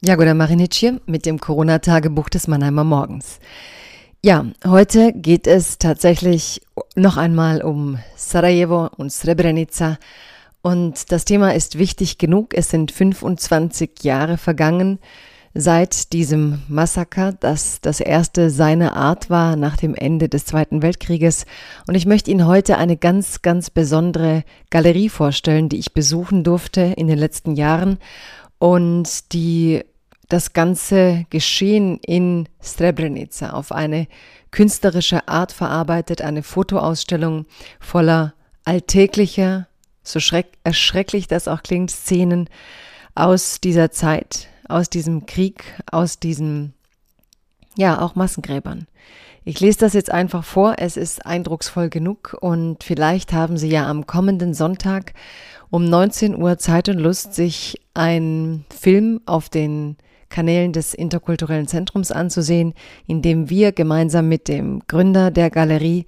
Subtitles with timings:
[0.00, 3.40] Jagoda Marinic hier mit dem Corona-Tagebuch des Mannheimer Morgens.
[4.24, 6.60] Ja, heute geht es tatsächlich
[6.94, 9.98] noch einmal um Sarajevo und Srebrenica.
[10.62, 12.54] Und das Thema ist wichtig genug.
[12.54, 15.00] Es sind 25 Jahre vergangen
[15.52, 21.44] seit diesem Massaker, das das erste seiner Art war nach dem Ende des Zweiten Weltkrieges.
[21.88, 26.82] Und ich möchte Ihnen heute eine ganz, ganz besondere Galerie vorstellen, die ich besuchen durfte
[26.82, 27.98] in den letzten Jahren
[28.58, 29.84] und die
[30.28, 34.06] das ganze Geschehen in Srebrenica auf eine
[34.50, 37.46] künstlerische Art verarbeitet, eine Fotoausstellung
[37.80, 38.34] voller
[38.64, 39.68] alltäglicher,
[40.02, 40.20] so
[40.64, 42.48] erschrecklich das auch klingt, Szenen
[43.14, 46.72] aus dieser Zeit, aus diesem Krieg, aus diesem,
[47.78, 48.88] ja, auch Massengräbern.
[49.44, 53.88] Ich lese das jetzt einfach vor, es ist eindrucksvoll genug und vielleicht haben Sie ja
[53.88, 55.14] am kommenden Sonntag
[55.70, 59.96] um 19 Uhr Zeit und Lust, sich einen Film auf den
[60.28, 62.74] Kanälen des Interkulturellen Zentrums anzusehen,
[63.06, 66.04] in dem wir gemeinsam mit dem Gründer der Galerie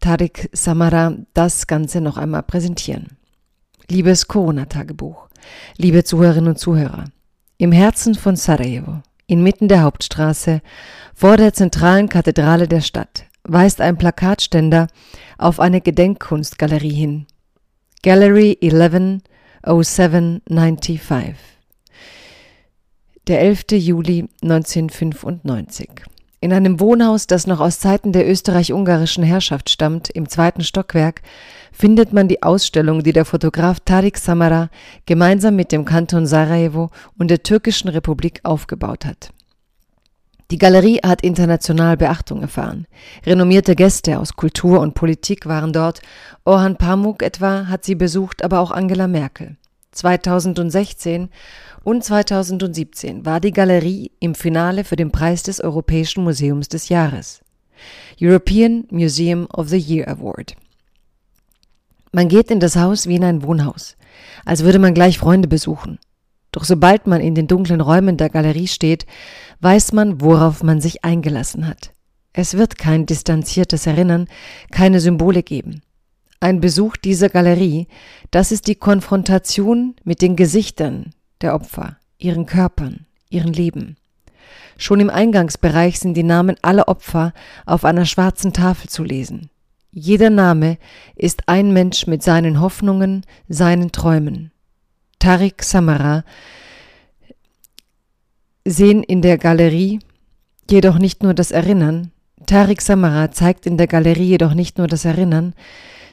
[0.00, 3.16] Tariq Samara das Ganze noch einmal präsentieren.
[3.88, 5.28] Liebes Corona-Tagebuch,
[5.78, 7.06] liebe Zuhörerinnen und Zuhörer,
[7.56, 10.60] im Herzen von Sarajevo, inmitten der Hauptstraße,
[11.14, 14.88] vor der zentralen Kathedrale der Stadt, weist ein Plakatständer
[15.38, 17.28] auf eine Gedenkkunstgalerie hin.
[18.02, 21.36] Gallery 110795.
[23.28, 23.66] Der 11.
[23.72, 25.90] Juli 1995.
[26.42, 31.20] In einem Wohnhaus, das noch aus Zeiten der österreich-ungarischen Herrschaft stammt, im zweiten Stockwerk,
[31.70, 34.70] findet man die Ausstellung, die der Fotograf Tariq Samara
[35.04, 36.88] gemeinsam mit dem Kanton Sarajevo
[37.18, 39.34] und der türkischen Republik aufgebaut hat.
[40.50, 42.86] Die Galerie hat international Beachtung erfahren.
[43.26, 46.00] Renommierte Gäste aus Kultur und Politik waren dort.
[46.44, 49.58] Orhan Pamuk etwa hat sie besucht, aber auch Angela Merkel.
[49.92, 51.28] 2016
[51.82, 57.40] und 2017 war die Galerie im Finale für den Preis des Europäischen Museums des Jahres.
[58.20, 60.54] European Museum of the Year Award.
[62.12, 63.96] Man geht in das Haus wie in ein Wohnhaus,
[64.44, 65.98] als würde man gleich Freunde besuchen.
[66.52, 69.06] Doch sobald man in den dunklen Räumen der Galerie steht,
[69.60, 71.92] weiß man, worauf man sich eingelassen hat.
[72.32, 74.26] Es wird kein distanziertes Erinnern,
[74.70, 75.82] keine Symbole geben.
[76.42, 77.86] Ein Besuch dieser Galerie,
[78.30, 81.10] das ist die Konfrontation mit den Gesichtern
[81.42, 83.98] der Opfer, ihren Körpern, ihren Leben.
[84.78, 87.34] Schon im Eingangsbereich sind die Namen aller Opfer
[87.66, 89.50] auf einer schwarzen Tafel zu lesen.
[89.90, 90.78] Jeder Name
[91.14, 94.50] ist ein Mensch mit seinen Hoffnungen, seinen Träumen.
[95.18, 96.24] Tariq Samara
[98.64, 99.98] sehen in der Galerie
[100.70, 102.12] jedoch nicht nur das Erinnern,
[102.46, 105.54] Tariq Samara zeigt in der Galerie jedoch nicht nur das Erinnern,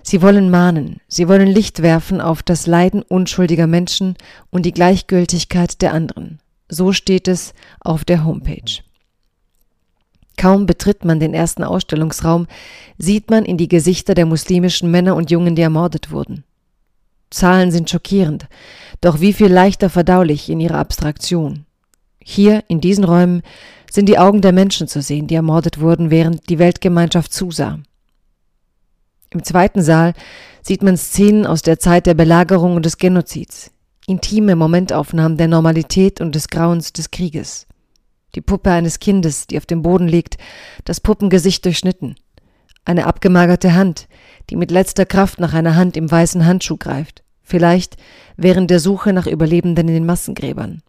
[0.09, 4.15] Sie wollen mahnen, sie wollen Licht werfen auf das Leiden unschuldiger Menschen
[4.49, 6.39] und die Gleichgültigkeit der anderen.
[6.69, 8.83] So steht es auf der Homepage.
[10.37, 12.47] Kaum betritt man den ersten Ausstellungsraum,
[12.97, 16.45] sieht man in die Gesichter der muslimischen Männer und Jungen, die ermordet wurden.
[17.29, 18.47] Zahlen sind schockierend,
[19.01, 21.65] doch wie viel leichter verdaulich in ihrer Abstraktion.
[22.23, 23.41] Hier, in diesen Räumen,
[23.91, 27.79] sind die Augen der Menschen zu sehen, die ermordet wurden, während die Weltgemeinschaft zusah.
[29.29, 30.13] Im zweiten Saal
[30.61, 33.71] sieht man Szenen aus der Zeit der Belagerung und des Genozids,
[34.05, 37.67] intime Momentaufnahmen der Normalität und des Grauens des Krieges.
[38.35, 40.37] Die Puppe eines Kindes, die auf dem Boden liegt,
[40.85, 42.15] das Puppengesicht durchschnitten.
[42.85, 44.07] Eine abgemagerte Hand,
[44.49, 47.97] die mit letzter Kraft nach einer Hand im weißen Handschuh greift, vielleicht
[48.37, 50.83] während der Suche nach Überlebenden in den Massengräbern.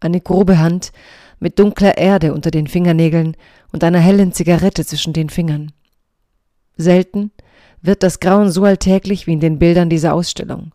[0.00, 0.92] Eine grobe Hand
[1.38, 3.36] mit dunkler Erde unter den Fingernägeln
[3.72, 5.72] und einer hellen Zigarette zwischen den Fingern.
[6.76, 7.30] Selten
[7.82, 10.72] wird das Grauen so alltäglich wie in den Bildern dieser Ausstellung,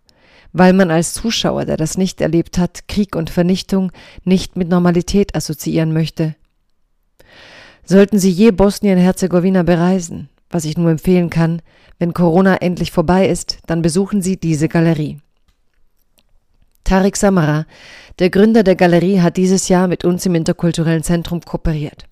[0.53, 3.91] weil man als Zuschauer, der das nicht erlebt hat, Krieg und Vernichtung
[4.23, 6.35] nicht mit Normalität assoziieren möchte.
[7.85, 11.61] Sollten Sie je Bosnien-Herzegowina bereisen, was ich nur empfehlen kann,
[11.99, 15.19] wenn Corona endlich vorbei ist, dann besuchen Sie diese Galerie.
[16.83, 17.65] Tariq Samara,
[18.19, 22.05] der Gründer der Galerie, hat dieses Jahr mit uns im Interkulturellen Zentrum kooperiert.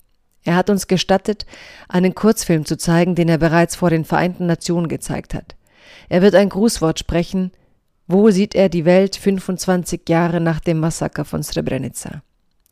[0.46, 1.44] Er hat uns gestattet,
[1.88, 5.56] einen Kurzfilm zu zeigen, den er bereits vor den Vereinten Nationen gezeigt hat.
[6.08, 7.50] Er wird ein Grußwort sprechen.
[8.06, 12.22] Wo sieht er die Welt 25 Jahre nach dem Massaker von Srebrenica?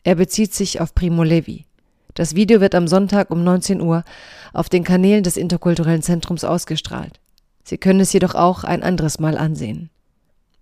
[0.04, 1.66] Er bezieht sich auf Primo Levi,
[2.14, 4.04] Das Video wird am Sonntag um 19 Uhr
[4.52, 7.18] auf den Kanälen des Interkulturellen Zentrums ausgestrahlt.
[7.64, 9.90] Sie können es jedoch auch ein anderes Mal ansehen.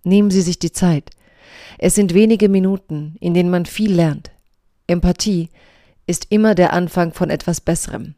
[0.03, 1.11] Nehmen Sie sich die Zeit.
[1.77, 4.31] Es sind wenige Minuten, in denen man viel lernt.
[4.87, 5.49] Empathie
[6.07, 8.15] ist immer der Anfang von etwas Besserem.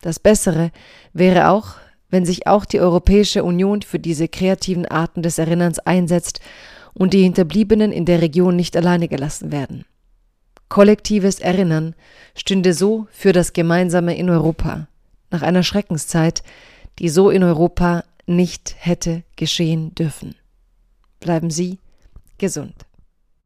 [0.00, 0.70] Das Bessere
[1.12, 1.74] wäre auch,
[2.10, 6.40] wenn sich auch die Europäische Union für diese kreativen Arten des Erinnerns einsetzt
[6.94, 9.84] und die Hinterbliebenen in der Region nicht alleine gelassen werden.
[10.68, 11.94] Kollektives Erinnern
[12.34, 14.88] stünde so für das Gemeinsame in Europa,
[15.30, 16.42] nach einer Schreckenszeit,
[16.98, 20.34] die so in Europa nicht hätte geschehen dürfen.
[21.20, 21.78] Bleiben Sie
[22.36, 22.87] gesund.